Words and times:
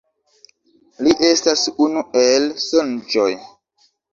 Li 1.07 1.13
estas 1.27 1.63
unu 1.87 2.03
el 2.25 2.51
Sonĝoj. 2.67 3.31